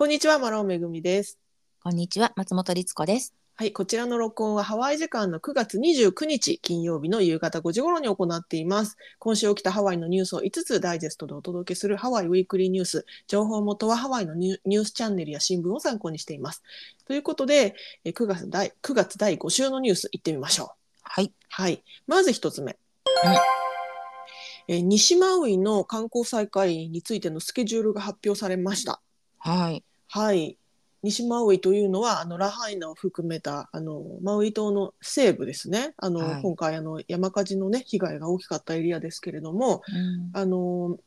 [0.00, 1.38] こんにちは、マロンめぐみです。
[1.82, 3.34] こんにちは、松本律子です。
[3.54, 8.96] はい、こちらの録音はハワイ時間の9月29日金曜日の夕方5時頃に行っています。
[9.18, 13.04] 今週起きたハワイのニュースを5つダイジェストでお届けするハワイウィークリーニュース。
[13.26, 16.62] 情報元はハワイのニュニュースチャンネルや新聞を参考にしています。
[17.06, 17.74] ということで、
[18.04, 20.68] え9月第 ,9 月第5週のニュース行ってみましょう。
[21.02, 21.30] はい。
[21.50, 21.84] はい。
[22.06, 22.78] まず一つ目。
[24.66, 29.02] えー西マウイの観光再開についてのスケジュールが発表されました。
[29.40, 29.84] はい。
[30.10, 30.56] はい。
[31.02, 35.94] 西マウイというのはあのラハイナを含めたあのマウイ島の西部ですね。
[35.96, 40.98] あの、はい今回あの山火事のね被害が大きかったエリアですけれども、うんあの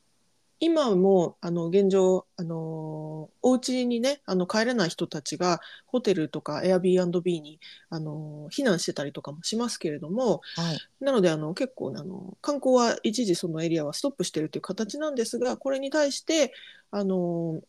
[0.60, 10.80] 今もあの現状あのお家にねあの帰れない人たちがホテルとか Airbnb にあの避難してたりとかもしますけれども、はい。
[11.04, 16.54] なのであの結構あの観光は一時そのエリアはストップしているという形なんですがこれに対して
[16.92, 17.60] あの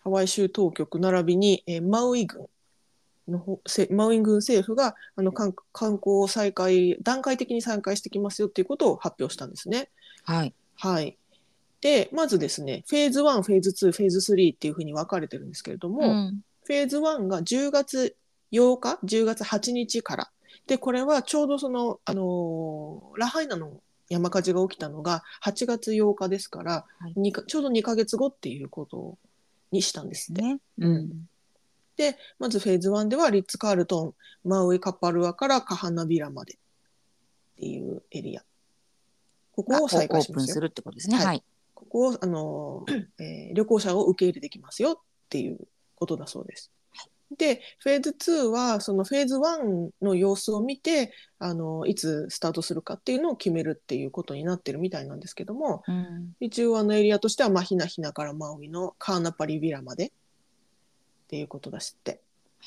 [0.00, 2.46] ハワイ州当局並びに、えーマウイ郡
[3.28, 9.88] のマウイ郡政府があの観観光を再開段階的に再開してきますよということを発表したんですね。
[10.24, 10.54] はい。
[10.76, 11.16] はい、
[11.80, 18.16] でまずですねフェーズ1フェーズ2フェーズ3っていうふうに分かれてるんですけれども、うんフェーズ1が10月
[18.52, 20.30] 8日、10月8日から。
[20.68, 29.18] で、これはちょうどその、あのーラハイナの山火事が起きたのが8月8日ですから、はいちょうど2ヶ月後っていうこと
[29.70, 30.42] にしたんですって。
[30.42, 30.60] ね。
[30.78, 31.28] うん
[31.96, 36.56] で、まずフェーズ1ではリッツ・カールトン、マウイ・カパルアからカハナビラまでっ
[37.58, 38.42] ていうエリア。
[39.52, 40.44] ここを再開しますよ。
[40.44, 41.16] オープンするってことですね。
[41.16, 41.44] はいはい。
[41.74, 44.96] ここを、あのーえー旅行者を受け入れできますよっ
[45.28, 45.58] ていう
[45.94, 46.70] ことだそうです。
[47.36, 60.10] で、フェーズ2は、そのフェーズ1の様子を見て、あのいつスタートするかっていうのを決めるっていうことになってるみたいなんですけども、うん一応あのエリアとしては、マヒナヒナからマウイのカーナパリビラまでっ
[61.28, 62.20] ていうことだしって。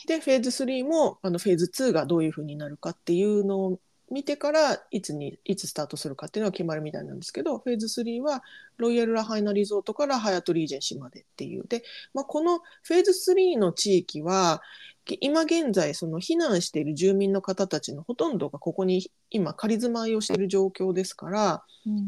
[0.07, 3.79] で、フェーズ3も、あのフェーズ2がどういうふうになるかっていうのを
[4.11, 8.43] 見てから、いつに、いつスタートするかっていうのが決まるみたいなんですけど、フェーズ3は、
[8.77, 11.65] ロイヤルラハイナリゾートからハヤトリージェンシーまでっていう。
[11.67, 11.83] で、
[12.13, 14.61] まあ、このフェーズ3の地域は、
[15.05, 21.63] き今現在、その避難している住民の方たちのほとんどがここに今仮住まいをしている状況ですから、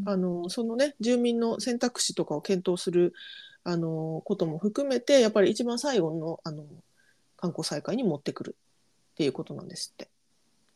[0.06, 3.12] あのそのね住民の選択肢とかを検討する
[3.64, 6.64] あのことも含めてやっぱり一番最後のあの
[7.36, 8.56] 観光再開に持ってくる
[9.12, 10.08] っていうことなんですって。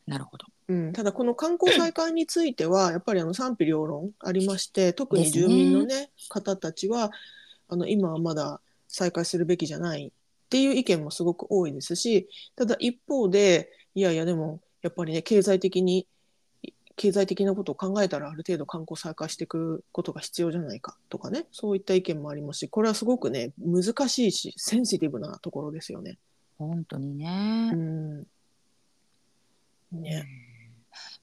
[0.06, 0.46] なるほど。
[0.68, 7.10] うん、ただこの観光再開については やっぱりあの賛否両論ありまして特に住民の、ね方たちは
[7.68, 16.06] あの今はまだ再開するべきじゃないっていう意見もすごく多いですしただ一方でいやいやでもやっぱりね経済的に
[16.96, 26.18] 経済的なことを考えたらある程度観光再開していくことが必要じゃないかとかねそういった意見もありますしこれはすごくね難しいしセンシティブなところですよね。
[26.58, 27.70] 本当にうね。
[27.70, 28.26] ん
[29.92, 30.26] ね。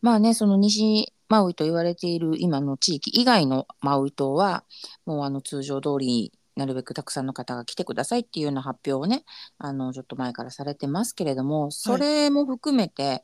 [0.02, 4.64] まあね、その西マウイと言われている今の地域以外のマウイ島は、
[5.06, 9.24] もうあの通常通り、なるべくたくさんの方が来てくださいっていうような発表をね、
[9.60, 13.22] あのちょっと前からされてますけれども、それも含めて、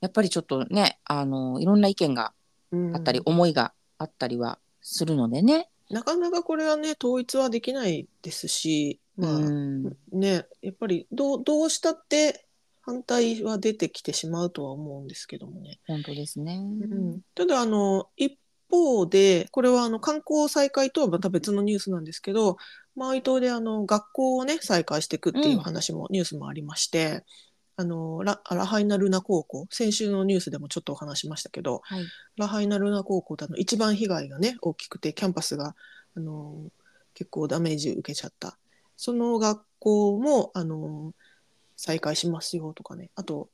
[0.00, 2.32] やっぱりちょっとね、あのいろんな意見が
[2.70, 2.96] うん。
[2.96, 5.68] あったり、思いがあったりはするのでね。
[5.90, 9.96] なかなかこれはね統一はできないですし、まあうん。
[10.12, 12.46] ねやっぱりどうどうしたって
[12.88, 15.78] 反対は出てきてしまうとは思うんですけどもね。
[15.86, 16.56] 本当ですね。
[16.56, 18.38] うん、ただあの一
[18.70, 22.56] 方でこれはあの観光再開とはまた別のニュースなんですけど
[22.96, 27.24] マウイ島であの学校をね再開していくっていう話も、ニュースもありまして
[27.76, 32.06] あのララハイナルナ高校先週のニュースでもちょっとお話しましたけどはい。
[32.38, 35.76] ラハイナルナ高校ってあの一番被害がね大きくてキャンパスが
[36.16, 36.56] あの
[37.12, 38.58] 結構ダメージ受けちゃった
[38.96, 41.12] その学校もあの
[41.78, 43.08] 再開しますよとかね。
[43.14, 43.48] あと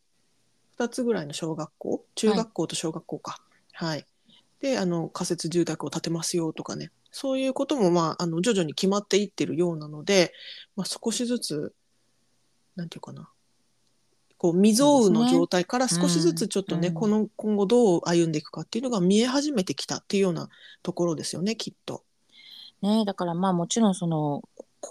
[0.79, 2.05] 2つぐらいの小学校？
[2.15, 3.39] 中学校と小学校か。
[3.73, 4.07] はい、
[4.61, 6.91] であの仮設住宅を建てますよとかね。
[7.13, 10.33] そういうことも、まあ、あの徐々に決まっていってるようなので、
[10.75, 11.75] まあ、少しずつ
[12.75, 13.29] なんていうかな。
[14.39, 16.95] こう未曾有の状態から少しずつちょっとね、うん。
[16.95, 20.49] この今後どう歩んでいくかっていうのが見え始めてきたっていうような
[20.83, 22.03] ところですよねきっと。
[22.81, 24.43] ね、だからまあもちろんその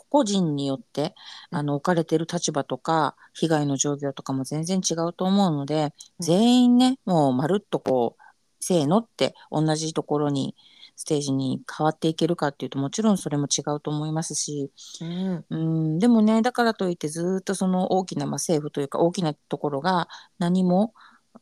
[0.10, 1.16] 個々人によって
[1.52, 1.58] うん。
[1.60, 5.92] あの置かれている立場とか被害の状況とかも全然違うと思うので、うん。
[6.20, 8.24] 全員ねもうまるっとこう
[8.60, 10.56] せーのって同じところに
[10.96, 15.46] ステージに変わっていけるかっていうともちろんそれも違うと思いますし、うん。
[15.50, 20.08] うん、でもねだからといってずっとその大きな、まあ、政府というか大きなところが
[20.40, 20.94] 何も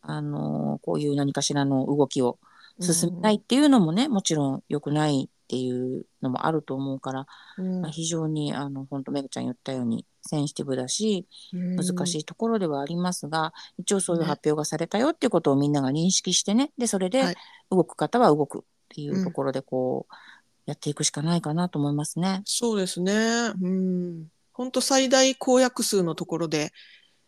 [0.01, 2.39] あのこういう何かしらの動きを
[2.81, 7.25] 進めないっていうのもね、もちろん良くないっていうのもあると思うから、
[7.57, 17.35] うんまあ、非常にあの本当めぐちゃん言ったようにセンシティブだし難しいところではありますが、一応そういうね発表がされたよっていうことをみんなが認識してねでそれではい
[17.69, 20.13] 動く方は動くっていうところでこう、
[20.65, 22.41] やっていくしかないかなと思いますね。
[22.45, 23.13] そうですね。
[23.61, 24.27] うん。
[24.53, 26.71] 本当最大公約数のところで、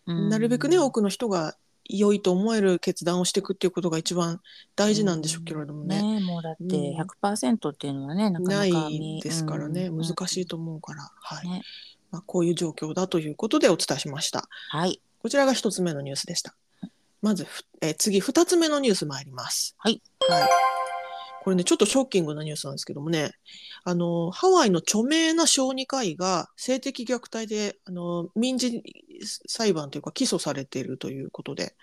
[0.06, 4.42] うんなるべくね、多くの人が良いと思える決断をしていくっていうことが一番
[4.76, 6.02] 大事なんでしょうけれどもね。
[6.02, 11.64] ねもうだってうん100%っていうのはね、なかなかない見ですからね、うん難しいと思うから、はい、ね
[12.12, 14.48] まあ、こういう状況だということでお伝えしました。
[14.70, 16.54] はいこちらが一つ目のニュースでした。
[17.22, 19.76] まずふ、えー次、二つ目のニュース参ります。
[19.78, 20.02] はい。
[20.28, 20.50] はい。
[21.44, 23.32] これね、ちょっとショッキングなニュースなんですけどもね、
[23.84, 28.82] あの、ハワイの著名な小児科医が性的虐待で、あの、民事
[29.46, 31.76] 裁判というか起訴されているということで、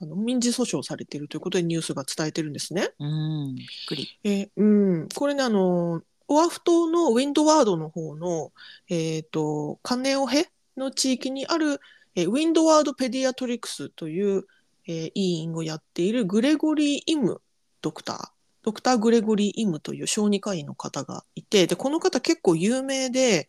[0.00, 2.88] あの民事訴訟されているということでニュースが伝えてるんですね。
[2.98, 4.18] うんびっくり。
[4.24, 4.64] えーう
[5.04, 8.50] ん、これね、あの、オアフ島のウィンドワードの方の、
[8.88, 10.48] えっ、と、カネオヘ
[10.78, 11.80] の地域にある、
[12.14, 14.46] えーウィンドワードペディアトリクスという、
[14.88, 17.42] えー医院をやっているグレゴリー・イム
[17.82, 18.41] ドクター。
[18.62, 23.48] ドクター・グレゴリー・イムという小児科医の方がいて、で、この方結構有名で、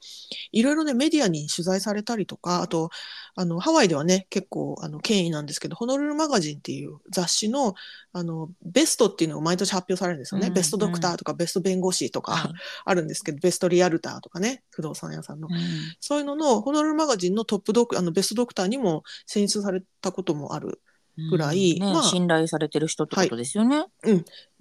[0.52, 2.90] いろいろね、メディアに取材されたりとか、あと、
[3.36, 7.76] あの、ハワイではね、結構、あの、権威なんですけど、ホノルルマガジンっていう雑誌の、
[8.12, 10.48] あの、ベストっていうのが毎年発表されるんですよね。
[10.48, 12.54] うんベストドクターとか、ベスト弁護士とか、はい
[12.86, 15.48] あるんですけど、ベストリアルターとかね、不動産屋さんの。
[15.50, 15.56] うん
[16.00, 20.82] そういうのの、ホノルルマガジンのトップドク、あの、ベストドクターにも選出されたこともある
[21.30, 23.86] ぐらいねまあ信頼されてる人ってことですよね。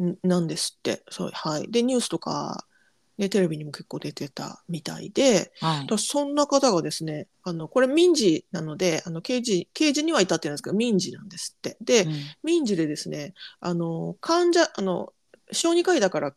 [0.02, 1.02] んなんですって。
[1.10, 1.70] そう、はい。
[1.70, 2.66] で、ニュースとか、
[3.18, 11.76] ね、テレビにも結構出てたみたいで、はいだそんな方がですね、あの、これ民事なので、あの、刑事、刑事には至ってないんですけど、民事なんですって。
[11.80, 12.12] で、うん
[12.42, 15.12] 民事でですね、あの、患者、あの、
[15.52, 16.34] 小児科医だから、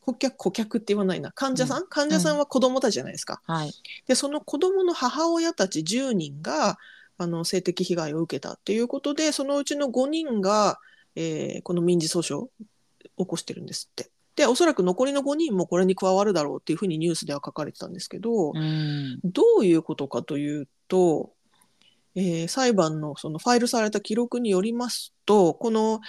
[0.00, 1.32] 顧客、顧客って言わないな。
[1.32, 3.40] 患者さん、患者さんは子供たちじゃないですか。
[3.46, 3.72] はい
[4.06, 6.78] で、その子供の母親たち10人が、
[7.18, 10.78] あの、性的被害を受けたっていうことで、そのうちの5人が、
[11.16, 12.50] えーこの民事訴訟を
[13.18, 14.10] 起こしてるんですって。
[14.36, 21.32] で、おそらく残りの5人もこれに加わるだろうっていうふうにニュースでは書かれてたんですけど、うんどういうことかというと、
[22.16, 26.00] えー裁判のそのファイルされた記録によりますと、この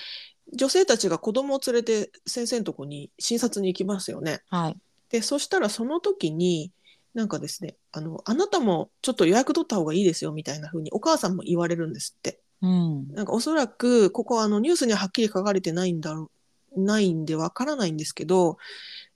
[0.53, 4.41] 女性たちが子供を連れて先生のとこに診察に行きますよね。
[4.49, 4.77] はい
[5.09, 6.71] で、そしたらその時に、
[7.15, 12.39] なんかですね、あの、あなたもちょっと予約取った方がいいですよみたいな風にお母さんも言われるんですって。
[12.61, 16.29] うんなんかおそらく、ここはあのニュースにははっきり書かれてないんだろ
[16.75, 18.57] う、ないんでわからないんですけど、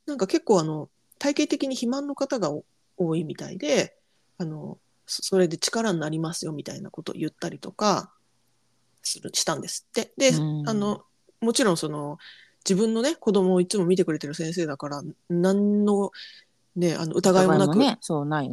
[0.06, 2.63] なんか結構あの、体系的に肥満の方がお
[2.98, 3.96] 多いみたいで、
[4.38, 8.12] あの、そそれで力になりますよみたいなことを言ったりとか
[9.02, 10.13] するしたんですって。
[10.18, 11.04] で、うんあの、
[11.42, 12.18] もちろんその、
[12.68, 16.12] 自分のね、子供をいつも見てくれてる先生だから、何の、
[16.75, 17.77] ね、あの疑いもなく。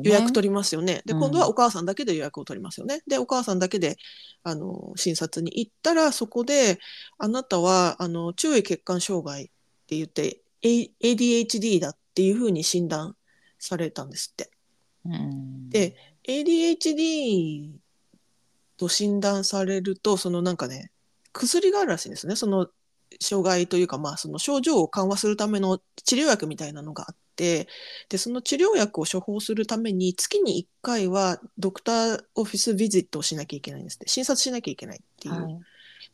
[0.02, 1.02] 予約取りますよね。
[1.04, 3.02] で、うん今度はお母さんだけで予約を取りますよね。
[3.06, 3.96] で、お母さんだけで、
[4.42, 6.78] あの、診察に行ったら、そこで、
[7.18, 9.46] あなたは、あの、注意欠陥障害っ
[9.86, 13.16] て言って、A- ADHD だっていうふうに診断
[13.58, 14.50] されたんですって。
[15.04, 17.70] うんで ADHD
[18.76, 20.90] と診断されると、そのなんかね、
[21.32, 22.36] 薬があるらしいんですね。
[22.36, 22.68] その
[23.20, 27.69] 障害というか、まあ、その症状を緩和するための治療薬みたいなのがあって、
[28.09, 34.09] で、その治療薬を処方するために、月に1回はドクターオフィスビジットをしなきゃいけないんですって。
[34.09, 35.35] 診察しなきゃいけないっていう。
[35.35, 35.61] はい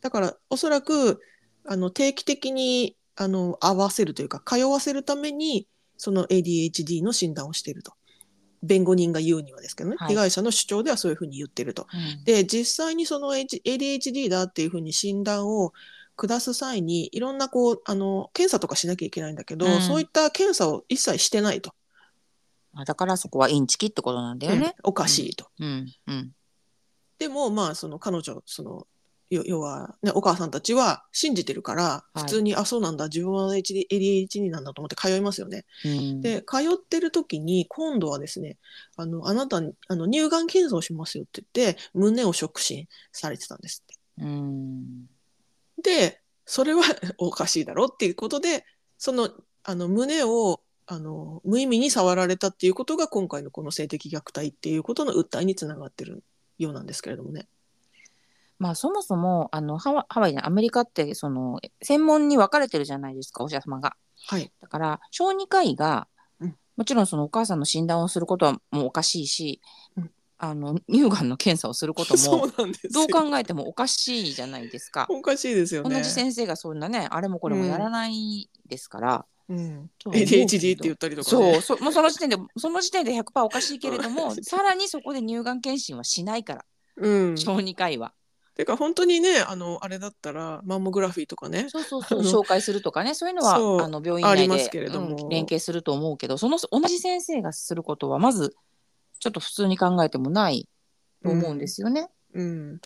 [0.01, 1.21] だから、おそらく、
[1.65, 7.93] あの、定期的に、あの、合わせるというか、通わせるために、その ADHD の診断をしていると。
[8.63, 11.87] 弁護人が言うにはですけどね、はい被害者の主張ではそういうふうに言ってると。
[11.93, 15.73] うんで、実際にその ADHD だっていうふうに診断を
[16.29, 21.75] 下す際に、いろんなこう、あの、検査とかしなきゃいけないんだけど、うんそういった検査を一切してないと。
[22.75, 24.75] あだからそこはインチキってことなんだよね。
[24.83, 25.49] おかしいと。
[25.59, 26.33] うんうん
[27.19, 28.89] でも、まあ、その彼女、その、
[29.31, 35.65] よ要は、ね、お母さんたちは信じてるから、はい普通に、あ、そうなんだ、自分は HD ADHD なんだと思って通いますよね。
[35.85, 38.59] うんで、通ってる時に、今度はですね、
[38.97, 44.25] あの、あなたに、あの、乳がん検査をしますよって言って、胸を触診されてたんですって。
[44.25, 45.07] うん
[45.83, 46.83] で、それは
[47.19, 48.65] おかしいだろっていうことで、
[48.99, 49.31] その、
[49.65, 56.25] あの、胸を、あの、無意味に触られたっていうことが、今回のこの性的虐待っていうことの訴えにつながってる
[56.59, 57.49] ようなんですけれどもね。
[58.59, 63.97] まあそもそもあのハワハワイねアメリカってその専門に分かれてるじゃないですかお医者様が。
[64.27, 64.53] はい。
[64.61, 66.07] だから小児科医が、
[66.39, 69.61] うんもちろんそのお母さんの診断をすることはもうおかしいし、
[69.97, 70.11] うん
[70.45, 75.07] あの乳がんの検査をすること そもどう考えてもおかしいじゃないですか。
[75.09, 75.95] おかしいですよね。
[75.95, 79.27] 同じ先生がそんなねあれもこれもやらないですから。
[79.49, 86.65] うん、ADHD って言ったりとか、ね、そうそ もうその時点でその時点で100%おかしいけれどもさらにそこで乳がん検診はしないから
[86.97, 87.39] うん。
[87.39, 88.13] 小児科医は。
[88.57, 98.55] てか本当にねあのあれだったらマンモグラフィーとかねそうそうそう紹介するとかねそういうのはあの病院内ですけれどもうん連携すると思うけどその同じ先生がすることはまず
[99.23, 100.69] ちょっと普通に考えてもない
[101.23, 102.11] と思うんですよね。
[102.35, 102.81] うん、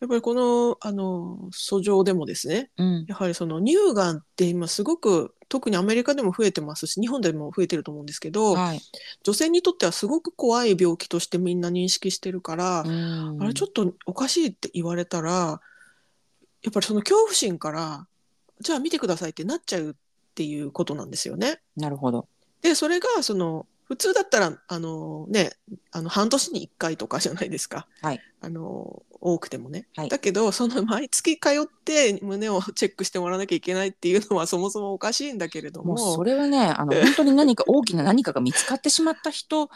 [0.00, 8.80] やっぱりこのあの訴状でもですねうんやはりその乳がんって今すごく特にアメリカでも増えてますし日本でも増えてると思うんですけど、はい
[9.22, 15.60] 女性にとってはすごく怖い病気としてみんな認識してるから、うんあれちょっとおかしいって言われたら
[16.62, 18.08] やっぱりその恐怖心から
[18.60, 19.94] じゃあ見てくださいってなっちゃうっ
[20.34, 21.60] ていうことなんですよね。
[21.76, 22.26] なるほど。
[22.60, 25.52] でそれがその普通だったらあのね
[25.92, 39.68] あの半年に1回とかじゃないですか、はいあの多くてもね、はいだけどその毎月通って胸をチェックしてもらわなきゃいけないっていうのはそもそもおかしいんだけれどももうそれはねあの 本当に何か大きな何かが見つかってしまった人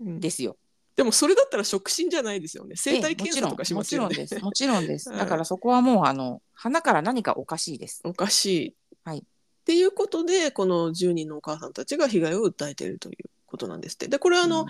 [0.00, 0.56] うんですよ。
[0.96, 4.42] でもそれだったら触診じゃないですよね生体検査とかしもちろんますよね。
[4.42, 5.08] もちろんです。
[5.08, 5.14] もちろんです。
[5.14, 8.00] はいだからそこはもうあの鼻から何かおかしいです。
[8.04, 8.74] おかしい。
[9.04, 9.24] はい
[9.62, 14.08] っていうことでこの10人のお母さんたちが被害を訴えているということなんですって。
[14.08, 14.66] でこれはあの、うん。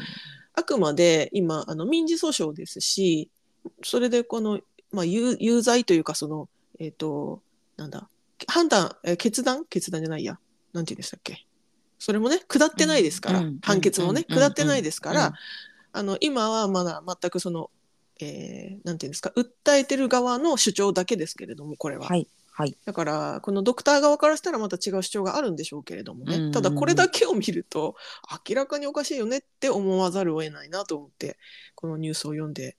[0.54, 3.30] あくまで今あの民事訴訟ですし
[3.82, 6.46] それでこの、まあ、有有罪というかその
[6.78, 7.40] えっ、と
[7.78, 8.06] なんだ
[8.46, 9.64] 判断えー決断？
[9.64, 10.38] 決断じゃないや。
[10.74, 11.46] なんて言うんでしたっけ？
[11.98, 15.32] それもね下ってないですから、うん判決もね、うん下ってないですから、うん
[15.94, 17.70] あの今はまだ全くその、
[18.20, 22.08] えーなんていうんですか訴えてる側の主張だけですけれどもこれは。
[22.08, 22.28] はい
[22.62, 22.76] はい。
[22.84, 27.96] だからこのドクター側からしたらまた違う主張があるんでしょうけれどもね、ただこれだけを見ると
[28.48, 31.38] 明らかにおかしいよねって思わざるを得ないなと思って
[31.74, 32.76] このニュースを読んで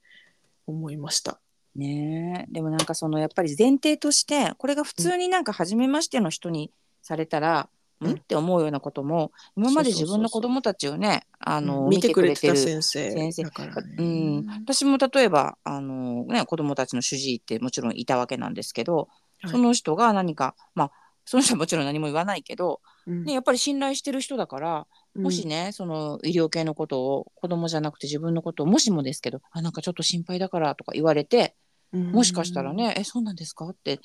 [0.66, 1.38] 思いました。
[1.76, 2.52] ねえ。
[2.52, 6.70] でもなんかそのやっぱり前提としてこれが普通になんか初めましての人に
[7.02, 7.68] されたら、
[8.00, 8.12] うん？
[8.12, 8.14] ん？
[8.14, 13.42] って思うようなことも今まで自分の子供たちをねあの、見てくれてたる先生先生。
[13.42, 13.96] だからね。
[13.98, 19.08] うん、私も例えばあの、ね、子供たちの主治医ってもちろんいたわけなんですけど、はい
[19.46, 20.92] その人が何かまあ
[21.24, 23.24] その人はもちろん何も言わないけど、うん。
[23.24, 31.54] ね、やっぱり信頼してる人だからもしね、その医療系のことを子供じゃなくて自分のことをもしもですけどあなんかちょっと心配だからとか言われて
[31.92, 32.12] うん。
[32.12, 34.00] もしかしたらね、えそうなんですかって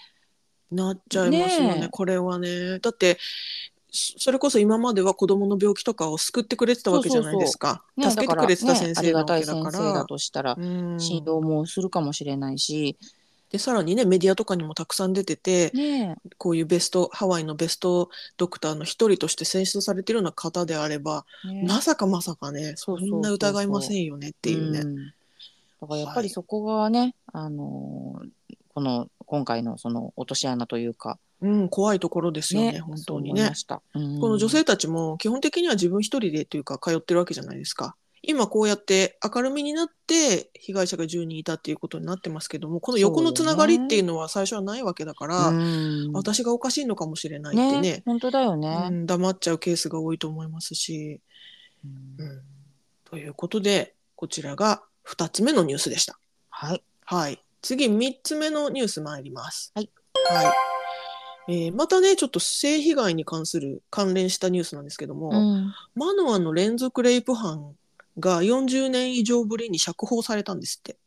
[0.71, 1.87] なっちゃいますよねねえ。
[1.89, 2.79] これはね。
[2.79, 3.17] だって
[3.91, 7.83] そそれこそ今までは子供の病気とかを救ってくれてたわけじゃないですか。
[7.97, 9.01] ね、助けてくれてた先だから。
[9.01, 9.43] ね、ありがたい。
[9.43, 10.97] 先生だとしたらうん。
[11.41, 12.97] もするかもしれないし、
[13.51, 24.79] でさらにねメディアとかにもたくさん出てて、ねこういうベストハワイのベストドクターの一人として選出されてるような方であれば、ねまさかまさかねそんな疑いませんよねっていうね。
[24.81, 24.95] ん。
[25.81, 28.29] だからやっぱりそこがね、あのー
[28.79, 31.19] この今回のその落とし穴というか。
[31.41, 32.79] うん、怖いところですよねね。
[32.79, 33.51] 本当にね。
[33.93, 34.19] うん。
[34.19, 37.95] この女性たちも基本的には自分一人でというか通ってるわけじゃないですか。
[38.21, 48.87] 今こうやって明るみになって被害者が10人いたっていうことになってますけどもこの横のつながりっていうのは最初はないわけだから、うん私がおかしいのかもしれないってねね本当だよね。
[48.89, 51.21] うん、黙っちゃうケースが多いと思いますし。
[51.85, 51.87] う
[52.23, 52.41] んうん、
[53.05, 56.19] ということでこちらが2つ目のニュースでした。
[56.49, 56.83] はい。
[57.05, 59.71] はい、次3つ目のニュース参ります。
[59.75, 59.89] はい
[60.29, 60.53] はい
[61.49, 67.75] えーまたねちょっと性被害に関する関連したニュースなんですけども、うんマノアの連続レイプ犯
[68.19, 70.97] が40年以上ぶりに釈放されたんですって。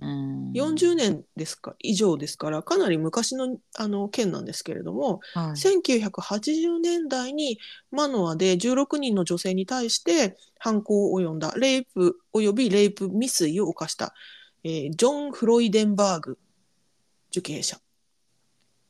[0.00, 1.74] うん40年ですか？
[1.78, 7.58] 以上ですからかなり昔のあの件なんですけれども、はい1980年代に
[7.90, 14.14] マノアで16人の女性に対して犯行を及んだレイプおよびレイプ未遂を犯した、
[14.64, 16.38] えージョン・フロイデンバーグ
[17.30, 17.78] 受刑者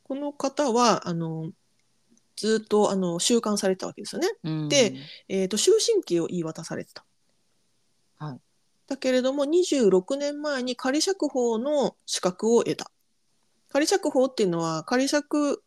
[0.05, 1.51] この方はあの
[2.37, 4.29] ずっとあの収監されてたわけですよね。
[4.45, 4.95] うんで
[5.29, 7.05] えー、と終身刑を言い渡されてた。
[8.25, 8.41] はい
[8.89, 12.91] だけれども26年前に仮釈放の資格を得た。
[13.71, 15.63] 仮釈放っていうのは仮釈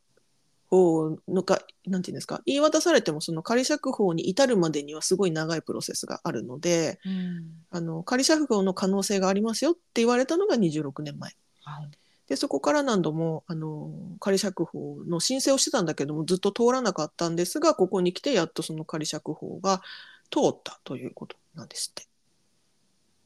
[0.70, 2.42] 放のかなんていうんですか？
[2.46, 11.32] 言い渡されてもその仮釈放に至るまでにはすごい長いプロセスがあるのでうんあの仮釈放の可能性がありますよって言われたのが26年前。
[11.64, 11.90] はい
[12.28, 19.84] でそこから何度もあの仮釈放の申請をしてたんだけどもずっと通らなかったんですがここに来てやっとその仮釈放が
[20.32, 22.08] 通ったということなんですって。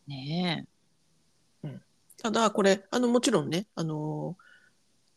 [0.10, 0.80] ねえ。
[2.22, 4.36] ただこれあのもちろんねあの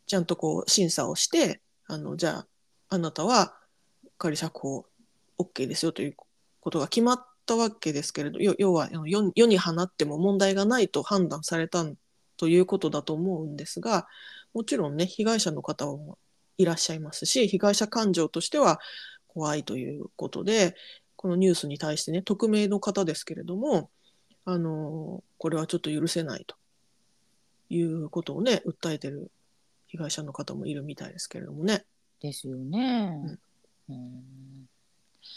[0.07, 2.47] ちゃんとこう審査をしてあのじゃあ
[2.91, 3.57] あなたは
[4.19, 4.87] 仮釈放
[5.39, 6.17] OK ですよという
[6.61, 11.85] ことが決まったわけですけれど要は世世に放っても問題がないと判断された
[12.37, 14.07] ということだと思うんですが
[14.55, 16.19] もちろんね被害者の方も
[16.57, 18.79] いらっしゃいますし被害者感情としては
[19.27, 20.77] 怖いということで
[21.17, 23.91] このニュースに対してね匿名の方ですけれども
[24.45, 26.57] あのこれはちょっと許せないと
[27.71, 29.31] いうことをね訴えてる
[29.87, 31.85] 被害者の方もいるみたいですけれどもね。
[32.21, 33.39] ですよね。
[33.89, 34.69] うん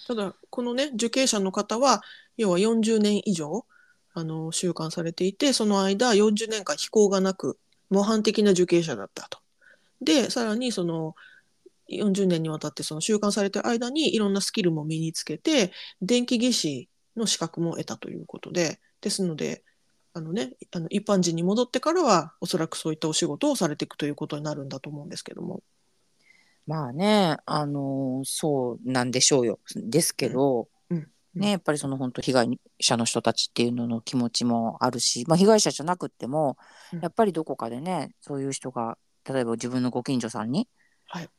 [0.08, 2.02] ただこのね受刑者の方は
[2.38, 3.66] 要は40年以上
[4.14, 7.60] あの収監されていてその間40年間非行がなく
[7.90, 9.40] 模範的な受刑者だったと。
[10.02, 11.16] でさらにその
[11.90, 15.72] 40年にわたってその収監されてる間にいろんなスキルも身につけて
[16.02, 19.64] 電気技師の資格も得たということでですので
[20.14, 25.62] あの、ね、あの一般人に戻ってからはおそらくそういったお仕事をされていくということになるんだと思うんですけども。
[26.66, 29.60] まあね、あのそうなんでしょうよ。
[29.76, 36.58] ですけど、うんうんね、やっぱりその本当被害者の人たちっていうのの気持ちもあるし、まあ、被害者じゃなくっても、
[36.92, 38.98] うんやっぱりどこかでねそういう人が
[39.30, 40.68] 例えば自分のご近所さんに
[41.08, 41.30] はい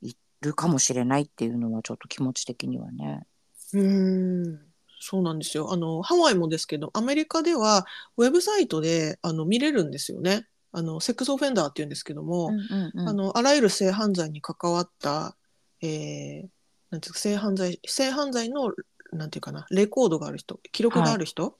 [0.00, 3.26] いるかもしれないっていうのはちょっと気持ち的にはね。
[3.74, 4.67] うーん
[5.00, 5.72] そうなんですよ。
[5.72, 7.86] あのハワイもですけどアメリカでは
[8.16, 10.46] ウェブサイトであの見れるんですよね。
[10.72, 13.08] あのセックスオフェンダーっていうんですけども、うんうんうん。
[13.08, 15.36] あのあらゆる性犯罪に関わった、
[15.80, 16.48] えー
[16.90, 18.72] なんていうか性犯罪性犯罪の
[19.12, 21.56] なんていうかなレコードがある人記録がある人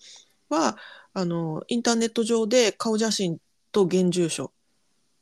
[0.49, 0.77] は、
[1.13, 3.39] あのインターネット上で顔写真
[3.73, 4.53] と現住所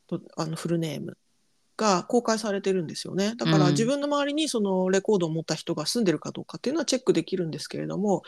[0.07, 1.17] とあのフルネーム
[1.77, 3.35] が公開されてるんですよね。
[3.37, 3.71] だからうん。
[3.71, 8.23] 自分の周りにそのレコードを持った人が住んでるかどうかっていうのはチェックできるんですけれども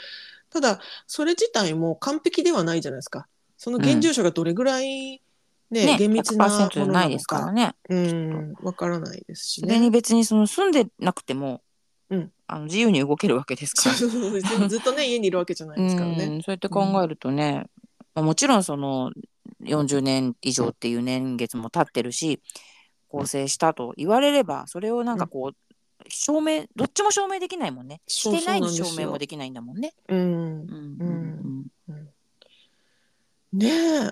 [0.51, 3.27] ただそれ自体も完璧ではないじゃないですか。
[3.57, 5.21] その現住所がどれぐらい、
[5.69, 7.75] ねね、厳密なも100%じゃのなないですからね。
[7.89, 9.89] うん、わからないですしそれにね。
[9.91, 11.61] 別にその住んでなくても、
[12.09, 12.31] うん。
[12.47, 14.13] あの自由に動けるわけですかそうら。
[14.13, 16.25] そうそう別にずっとね家にいるわけじゃないですからね。
[16.25, 16.41] うん。
[16.41, 17.65] そうやって考えるとね、
[18.15, 19.11] まあ、もちろんその
[19.63, 22.41] 40年以上っていう年月も経ってるし
[23.09, 29.93] 更生したと言われればそれをなんかこう、証明どっちも証明できないもんねしてないそうなんですよ証明もできないんだもんね。
[30.07, 32.09] うんう、んうんうん
[33.51, 33.67] ね
[34.05, 34.11] え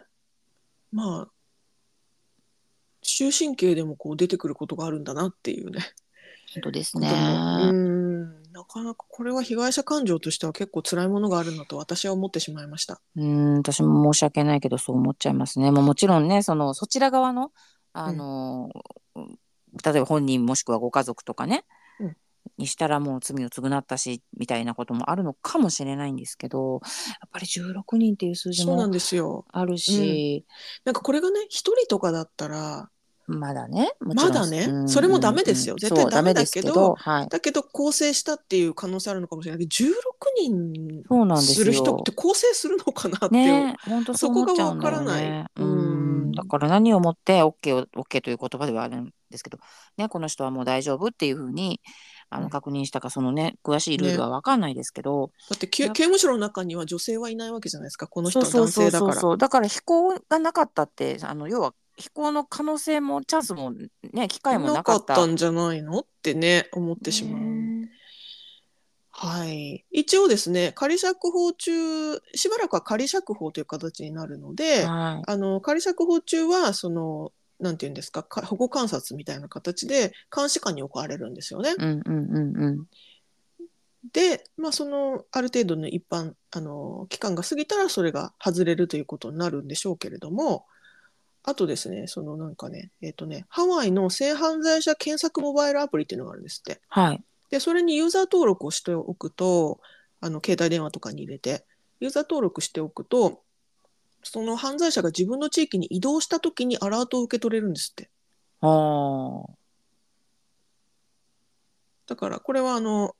[0.91, 1.31] まあ
[3.01, 5.79] 終身刑でもこう出てくることがあるんだなっていうね。
[6.55, 7.09] 本当ですね。
[7.09, 12.99] うんなかなかこれは被害者感情としては結構辛いものがあるなと私は思ってしまいました。
[13.15, 15.71] うん私も申し訳ないけどそう思っちゃいますね。
[15.71, 17.51] もうもちろんねそのそちら側の
[18.05, 18.69] あの、
[19.83, 21.65] 例えば本人もしくはご家族とかね、
[21.99, 22.17] うん。
[22.57, 29.45] にしたらもう罪を償ったしみたいなこともあるのかもしれないんですけどやっぱり16人っていう数字もそうなんですよ。
[29.51, 30.45] あるし、
[30.85, 32.89] なんかこれがね一人とかだったら
[33.27, 34.63] まだねまだね？
[34.63, 35.73] うんそれもダメですよ。
[35.73, 39.67] うん絶対そうダメだけどはい、だけど構成したっていう可能性あるのかもしれない。
[39.67, 39.93] けど16
[40.37, 45.45] 人する人って構成するのかなってそこがわからねない。
[45.57, 45.67] うん。
[45.67, 46.31] うん。
[46.31, 49.57] だから何をもって OK を OK という言葉ではあるんですけど、
[49.97, 51.81] ね、この人はもう大丈夫っていうふうに
[52.29, 52.43] あうん。
[52.43, 58.07] の確認したかそのね詳しいルールは分かんないですけど、だって刑務所の中には女性はいないわけじゃないですか。
[58.07, 58.91] この人そうはそうそうそう。
[58.91, 59.21] 男性だから。
[59.21, 63.73] そうだから飛行がなかったってあの要は飛行の可能性もチャンスも
[64.13, 65.01] ね機会もななかかっ。
[65.01, 65.99] ったたんじゃないの？
[65.99, 67.41] ってね思ってしまう。
[67.41, 67.89] ね
[69.19, 71.71] はい、一応ですね仮釈放中
[72.35, 81.73] しばらくは仮釈放という形になるので、はいあの仮釈放中はそのなんていうんですかか保護観察みたいな形で監視下に置かれるんですよね。
[81.79, 82.85] うんうんうんうん
[84.13, 90.65] で、まあ、そのある程度の一般あの期間が過ぎたらそれが外れるということになるんでしょうけれども
[91.47, 96.81] あとですねそのなんかねえっ、とねハワイの性犯罪者検索モバイルアプリっていうのがあるんですって。
[96.89, 99.79] はいでそれにユーザー登録をしておくと
[100.19, 101.65] あの携帯電話とかに入れて
[102.01, 103.41] ユーザー登録しておくと
[104.21, 108.09] その犯罪者が自分の地域に移動した時にアラートを受け取れるんですって。
[108.59, 109.43] あー
[112.07, 113.15] だからこれはあの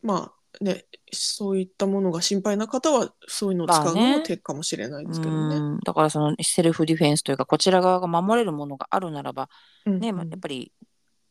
[0.00, 5.56] まあねそういったものが心配な方はそういうのを使うのまあねも手かもしれないですけどね。
[5.56, 9.48] うんだからそのセルフディフェンスというかこちら側が守れるものがあるならば
[9.86, 10.72] ね、まあやっぱり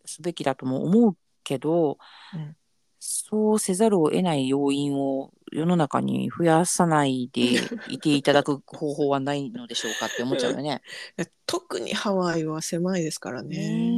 [0.05, 1.97] すべきだとも思うけど、
[2.33, 2.55] うん
[2.99, 7.41] そうせざるを得ない要因を世の中に増やさないで
[7.89, 10.81] いていただく方法はないのでしょうかって思っちゃうよね。
[11.45, 13.91] 特にハワイは狭いですからね。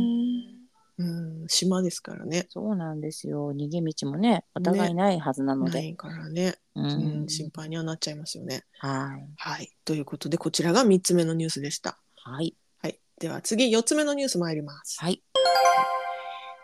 [0.99, 2.45] うん、島ですからね。
[2.49, 5.79] そうなんですよ逃げ道もねお互いないはずなので。
[5.79, 8.63] ないからね、ううんん、心配にはなっちゃいますよね。
[8.79, 9.71] はいはい。
[9.85, 11.97] ということで、こちらが3つ目のニュースでした。
[12.17, 12.99] はいはい。
[13.17, 14.97] では次、4つ目のニュース参ります。
[14.99, 15.23] はい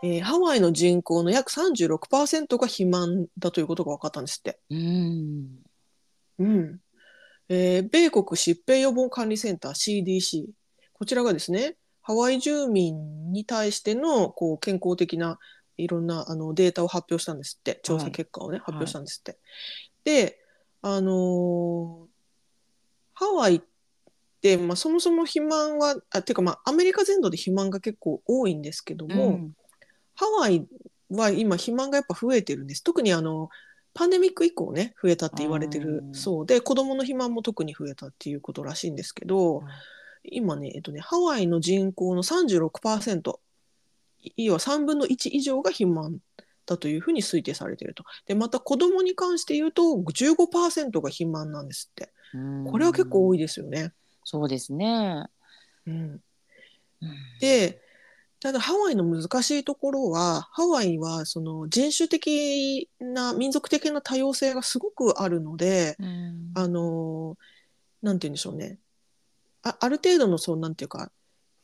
[0.03, 4.59] えーハワイの人口の約36%が肥満だということが分かったんですって。
[4.69, 5.47] うん。
[6.39, 6.79] うん
[7.47, 10.47] えー米国疾病予防管理センター CDC
[10.91, 15.39] こちらがですねハワイ住民に対してのこう健康的な
[15.75, 17.79] いろんなあのデータを発表したんですって。
[17.81, 18.59] 調査結果をね、い。
[18.59, 19.39] 発表したんですって。
[20.03, 20.39] で
[20.83, 22.05] あのー
[23.17, 23.61] ハワイっ
[24.41, 29.53] て、まあ、そもそも肥満はあていうかまあアメリカ全土で肥満が結構多いんですけども、うん。
[30.15, 30.67] ハワイ
[31.09, 32.83] は今肥満がやっぱ増えてるんです。
[32.83, 33.49] 特にあの
[33.95, 36.13] パンデミック以降ね増えたって言われてるうん。
[36.13, 39.65] そうで子どもの肥満も特に増えたっていうことらしいんですけど、うん
[40.31, 43.39] 今ね,、えっとねハワイの人口の36%
[44.21, 46.19] い要は3分の1以上が肥満
[46.65, 48.03] だというふうに推定されていると。
[48.25, 52.11] でまた子どもに関して言うと15%が肥満なんですって。
[52.33, 53.93] うんこれは結構多いですよね。
[54.23, 55.25] そうですね。
[55.85, 56.21] うん。
[57.01, 57.09] うん。
[57.39, 57.81] で
[58.39, 66.51] ただハワイの難しいところはハワイはその人種的な民族的な多様性がすごくあるのでうん。
[66.55, 67.37] あの
[68.01, 68.79] なんて言うんでしょうね
[69.65, 71.11] あある程度のそうなんていうか、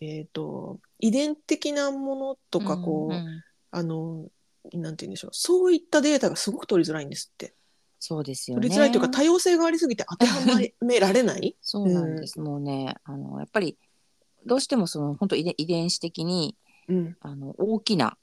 [0.01, 3.43] えー、と遺伝的なものとかこう、んん。
[3.71, 4.25] あの
[4.73, 7.53] なんて言うんでしょうそういったデータがすごく取りづらいんですって。
[7.99, 8.61] そうですよね。
[8.61, 10.39] 取りづらいというか多様性がありすぎて当ては
[10.81, 11.55] められない？
[11.61, 12.39] そうなんです。
[12.39, 13.77] もうね、あのやっぱり
[14.45, 16.57] どうしてもその本当遺伝子的に
[16.89, 17.17] うん。
[17.21, 18.17] あの大きな、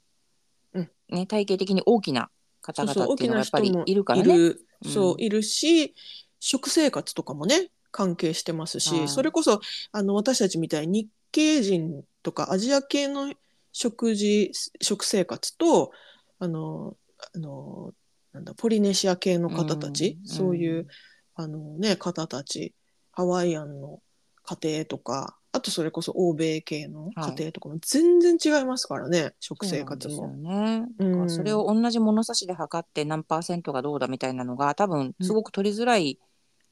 [0.73, 0.91] うん。
[1.09, 2.29] ね体型的に大きな
[2.61, 4.33] 方そうそう々っていうのがやっぱりいるからね。
[4.33, 4.91] いる、うん。
[4.91, 5.95] そういるし
[6.39, 13.33] 食生活とかもね関係してますし、はいそれこそあの私たちみたいに日系人とかアジア系の
[13.71, 15.91] 食事食生活と
[16.39, 16.95] あの
[17.35, 17.93] あの
[18.33, 20.87] なんだポリネシア系の方たち、うんそういう、
[21.35, 22.73] あのね方たち
[23.11, 24.01] ハワイアンの
[24.43, 30.15] 家庭とかあとそれこそ欧米系の家庭とかも全然違いますからね、食生活も。
[30.15, 30.79] そね。
[30.79, 36.19] んからそれを同じ物差しで測って何パーセントがどうだみたいなのが多分すごく取りづらい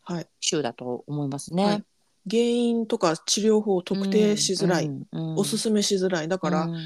[0.07, 0.27] はい。
[0.39, 1.65] 州だと思いますね。
[1.65, 1.83] はい。
[2.29, 6.29] 原因とか治療法を特定しづらい、うんうんおすすめしづらい。
[6.29, 6.77] だから、うん。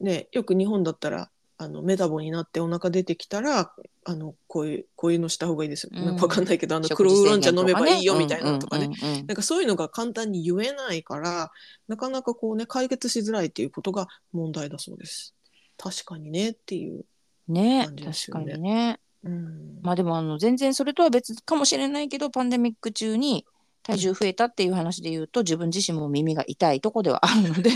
[0.00, 3.70] ねよく日本だったらあのメタボになってお腹出てきたら
[4.04, 6.04] あのこういうこういうのした方がいいですよ、うん。
[6.06, 8.90] なんかわかんないけどあの黒ウーロン茶飲めばいいよみたいなのとかね、
[9.26, 11.52] なんかそういうのが簡単に言えないから
[11.86, 15.34] なかなかこうね解決しづらいっていうことが問題だそうです。
[15.76, 17.04] 確かにねっていう、
[17.46, 18.98] ね感じです確かにね。
[19.24, 19.78] うん。
[19.82, 23.46] まあでもあの全然それとは別かもしれないけどパンデミック中に
[23.82, 27.70] 体重増えたっていう話で言うと自分自身も耳が痛いとこではあるので。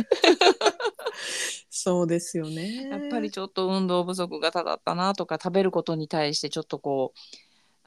[1.70, 2.88] そうですよね。
[2.88, 7.18] やっぱりちょっと運動不足がただったなとか食べることに対してちょっとこう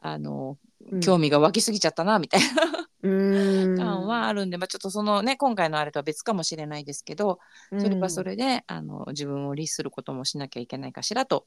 [0.01, 0.57] あの
[0.91, 0.99] うん。
[0.99, 3.77] 興味が湧きすぎちゃったなみたいなうん。
[3.77, 7.39] 感はあるんで、まあ、ちょっとそのね今回のあれとは別かもしれないですけど
[7.77, 11.45] それはそれで、あの自分を律することもしなきゃいけないかしらと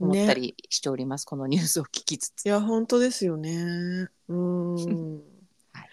[0.00, 2.46] 思ったりしております、このニュースを聞きつつ。
[2.46, 4.08] いや本当ですよね。
[4.28, 5.22] うーん。
[5.72, 5.88] はい。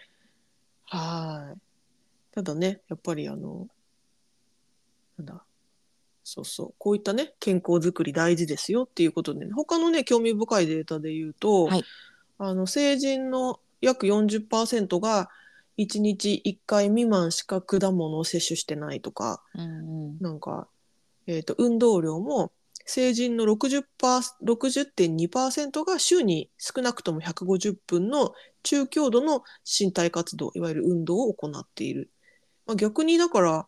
[0.85, 1.59] はい。
[2.35, 3.67] ただねやっぱりあの
[5.17, 5.43] なんだ
[6.23, 11.83] そうそうこういったね健康づくり大事ですよっていうことで、ね、他のね興味深いデータで言うと、はい
[12.37, 15.29] あの成人の約40%が
[15.77, 20.67] 1日1回未満しか果物を摂取してないとかうんうんなんか、
[21.27, 22.51] えー、と運動量も
[22.85, 28.33] 成人の60パー60.2%が週に少なくとも150分の
[28.63, 32.11] 中強度の身体活動いわゆる運動を行っている、
[32.65, 33.67] まあ、逆にだから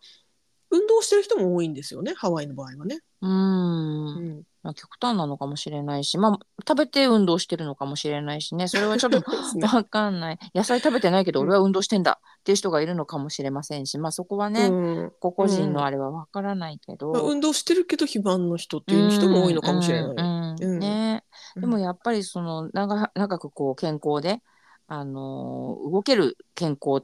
[0.70, 3.00] 運動してる人も多いんですよねハワイの場合はね。
[3.22, 4.18] うーん。
[4.18, 8.68] うん、まあ、極端なのかもしれないし、まあ、食べて運動してるのかもしれないしね。
[8.68, 9.68] それはちょっとそうですね。
[9.74, 10.40] わかんない。
[10.54, 14.72] 野菜食べてないけど俺は運動してんだっていう人がいるのかもしれませんし、まあ、そこはね、う
[15.06, 15.12] ん。
[15.20, 20.16] 個々人のあれはわからないけど、まあ運動してるけど肥満の人っていう人も多いのかもしれない。
[20.80, 21.24] ね。
[21.56, 21.62] うん。
[21.62, 24.42] でもやっぱりその長長くこう健康で、
[24.88, 27.04] あのー動ける健康ん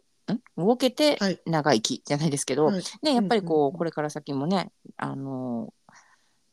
[0.57, 1.41] 動けてはい。
[1.45, 2.83] 長生きじゃないですけど、はい。
[3.01, 5.93] ね、やっぱりこう、うんうんうんこれから先もね、あのー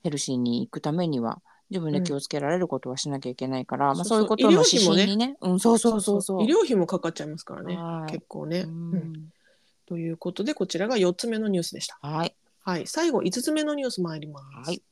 [0.02, 5.36] ヘルシーに行くためには自分で気をつけられることはしなきゃいけないから、まあ、そういうことの指針にね。
[5.40, 6.42] うん、そうそうそうそう。
[6.42, 7.76] 医療費もかかっちゃいますからね。
[7.76, 8.12] はい。
[8.12, 8.94] 結構ね、ううん。
[8.96, 9.12] ん
[9.86, 11.98] ということでこちらが4つ目のニュースでした。
[12.00, 12.34] はい。
[12.62, 14.70] はい、最後5つ目のニュース参ります。
[14.70, 14.82] はい。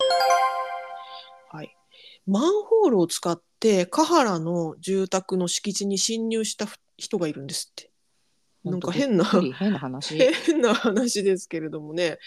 [1.50, 1.76] はい。
[2.26, 7.87] マンホールを使ってカハラの住宅の敷地に侵入した人がいるんですって。
[8.70, 12.18] なんか変な変な話 変な話ですけれどもね、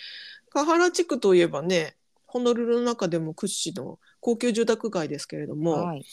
[0.50, 6.06] カハラ地区といえばね、ホノルルの中でも屈指の高級住宅街ですけれども、はい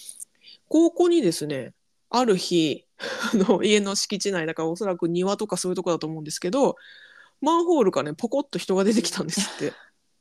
[0.69, 1.73] ここにですね、
[2.11, 2.85] ある日、
[3.33, 6.77] あの家の敷地内だからおそらく庭とかそういうとこだと思うんですけど、
[7.41, 9.73] マンホールからね、ポコッと人が出てきたんですって。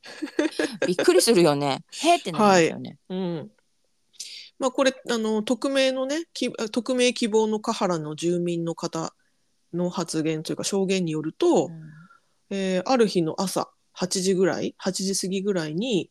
[0.87, 1.83] びっくりするよね。
[1.91, 2.97] へーってなりますよね。
[3.09, 3.51] うん。
[4.59, 9.13] まあこれあの匿名のねき匿名希望のカハラの住民の方
[9.73, 11.73] の発言というか証言によると、うん
[12.49, 16.09] えーある日の朝8時ぐらい8時過ぎぐらいに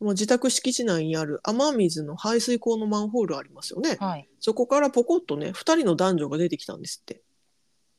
[0.00, 3.96] もう自宅敷地内にある雨水の排水溝のマンホールありますよね。
[3.98, 4.28] はい。
[4.38, 7.22] そこからポコッとね2人の男女が出てきたんですって。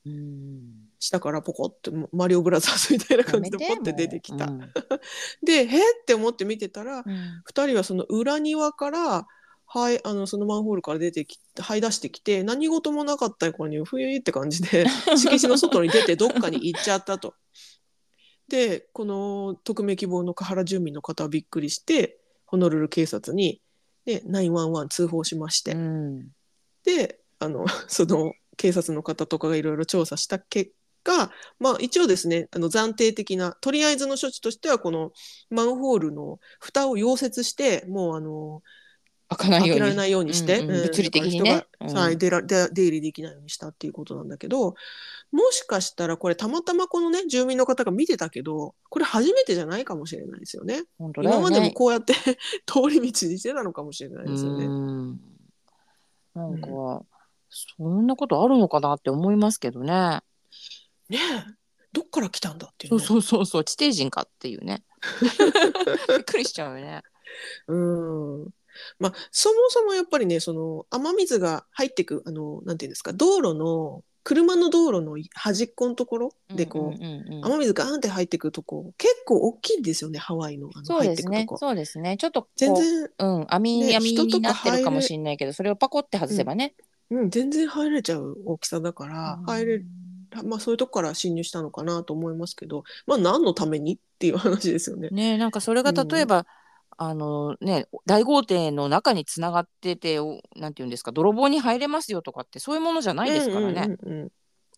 [0.06, 0.62] うん。
[0.98, 4.46] 下からポコってマリオブラザーズみたいな感じでポッて出てきた。
[5.44, 9.26] でへーって思って見てたらうんうん2人はその裏庭から
[9.72, 14.84] はい、あのそのマンホールから出てきて這い出してきて何事もなかった子にふいって感じで
[15.16, 17.34] 敷地の外に出てどっかに行っちゃったと。
[18.48, 23.62] でこの匿名希望の河原住民の方はびっくりしてホノルル警察に、
[24.06, 26.28] ね、911通報しまして、うん
[26.82, 30.72] であの その警察の方とかがいろいろ調査した結
[31.04, 31.30] 果、
[31.60, 35.12] まあ、一応ですねあの暫定的なとりあえずの処置としてはこの
[35.48, 38.62] マンホールの蓋を溶接してもうあの
[39.36, 39.70] 開かないように。
[39.70, 44.74] 開けられないようにして、うんうんうん物理的にね人がはい、出ら出出入りできないようにしたっていうことなんだけど
[45.32, 50.82] もしかしたらこれたまたまこのね住民の方が見てたけどこれ初めてじゃないかもしれないですよね。
[50.98, 52.14] 本当だよね今までもこうやって
[52.66, 54.66] 通り道にしてたのかもしれないですよね。
[54.66, 55.20] うん
[56.34, 56.68] なんか、
[57.48, 60.20] そんなことあるのかなって思いますけどね。
[61.08, 61.44] ねえ
[61.92, 63.00] どっから来たんだっていう、ね。
[63.00, 64.84] そうそうそうそう地底人かっていうね。
[66.08, 67.02] びっくりしちゃうよね。
[67.66, 68.50] うん
[68.98, 81.58] まあ、そもそもやっぱりねその雨水が入ってくあのなんていうんですか道路の車の道路の端っこのところでこう、んうんうんうん雨水ガーンって入ってくるとこ結構大きいんですよねハワイのあのそうですね入ってくとこ。
[81.58, 82.16] そうですね。
[82.18, 86.74] ちょっと全然、うん網ね網人とかになってるかもしれないけど、それをパコって外せばね。
[87.10, 89.86] うん、全然入れちゃう大きさだから、うん入れる
[90.44, 95.08] まあそういうとこから侵入したのかなと思いますけどまあ何のためにっていう話ですよね。
[95.10, 96.46] ねなんかそれが例えば、
[97.02, 103.96] あのね大豪邸の中につながってておなんていうんですか泥棒に入れますよとかってそういうものじゃないですからね。
[104.02, 104.32] うんうんうんうん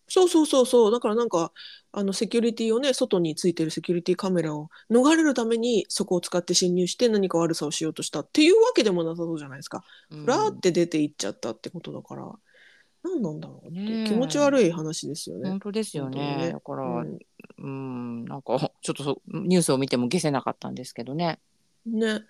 [0.09, 1.53] そうそうそうそうだからなんか
[1.93, 9.83] あのセキュリティをね外についてるセキュリティカメラを逃れるためにそこを使って侵入して何か悪さをしようとしたっていうわけでもなさそうじゃないですか。
[10.11, 12.29] うんふらーって出て行っちゃったってことだから
[13.03, 15.49] 何なんだろうって気持ち悪い話ですよね。
[15.49, 16.37] 本当ですよね。
[16.37, 17.17] ねだから、う
[17.57, 21.39] うんん、なんか ちょっとニュースを見ても消せなかったんですけどね。
[21.85, 22.07] ね。
[22.07, 22.23] うん。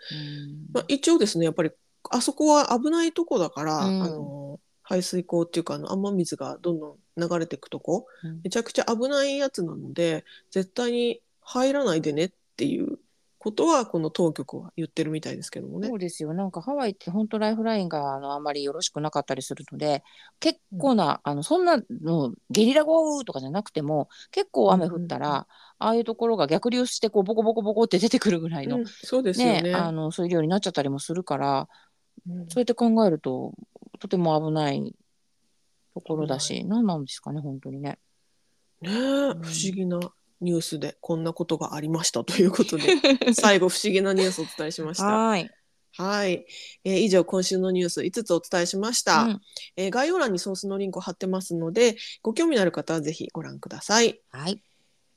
[0.74, 1.72] まあ、一応ですねやっぱり
[2.10, 4.04] あそこは危ないとこだから、うん。
[4.04, 8.42] あの排水溝っていうかあの雨水がどんどん流れていくとこうん。
[8.44, 13.00] めちゃくちゃ危ないやつなので絶対に入らないでねっていう
[13.44, 15.90] ことはこの当局は言ってるみたいですけどもね。
[15.90, 15.96] そ。
[15.96, 16.34] うですよ。
[16.34, 20.02] なんかハワイって本当ライフラインがあのあんまりよろしくなかったりするので
[20.40, 25.46] 結構な、あのそんなのゲリラ豪雨とかじゃなくても結構雨降ったら、うんうん
[25.80, 29.62] ああいうところが逆流してこうボコボコボコって出てくるぐらいの、うんそうですよね。
[29.64, 29.74] ね。
[29.74, 31.68] あのそういう量になっちゃったりもするから
[32.26, 32.48] うん。
[32.48, 33.54] そうやって考えると
[34.00, 34.96] とても危ない
[35.94, 38.00] ところだし、何なんですかね本当にね。
[38.80, 39.42] ねえ不思
[39.76, 40.00] 議な
[40.44, 42.84] ニュースでこんなことがありましたということで
[43.34, 45.06] 最後不思議なニュースをお伝えしました。
[45.06, 45.50] はい、
[45.94, 46.46] はい、
[46.84, 49.42] えー以上今週のニュース5つお伝えしました、うん。
[49.78, 54.22] えー概要欄にソースのリンクを貼ってますのでご興味のある方はぜひご覧ください。
[54.30, 54.62] はい。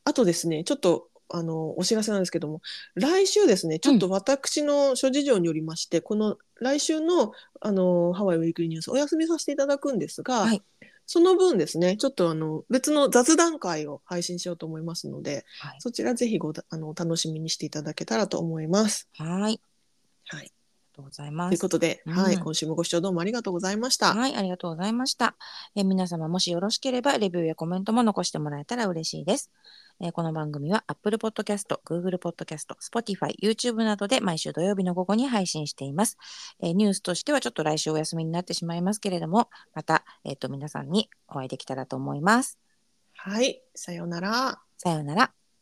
[0.05, 2.63] あとですねちょっとあのお知らせなんですけども
[2.95, 10.63] 来週ですねちょっと私の諸事情によりまして、この来週のあのハワイウィークリーニュースお休みさせていただくんですが、はい
[11.07, 19.09] その分ですねちょっとあの別の雑談会を配信しようと思いますのではいそちらぜひごあのお楽しみにしていただけたらと思います。
[19.17, 19.61] はい
[20.29, 20.51] ありはい、が
[20.95, 21.61] とうございますという。
[21.61, 24.15] ことで、うんはい、今週もご視聴どうもありがとうございました。
[24.15, 25.37] はい、ありがとうございました。
[25.77, 29.51] えー皆様もしよろしければレビューやコメントも残してもらえたら嬉しいです。
[30.01, 36.19] えーこの番組は Apple Podcast、Google Podcast、Spotify、YouTube などで毎週土曜日の午後に配信しています。
[36.61, 42.59] えーニュースとしてはちょっと来週お休みになってしまいますけれども、また、えーと皆さんにお会いできたらと思います。
[43.15, 44.61] はい、さようなら。
[44.77, 45.46] さようなら。